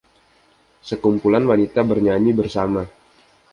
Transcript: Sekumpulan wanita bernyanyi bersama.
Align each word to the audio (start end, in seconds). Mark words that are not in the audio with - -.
Sekumpulan 0.87 1.43
wanita 1.49 1.81
bernyanyi 1.89 2.31
bersama. 2.39 2.81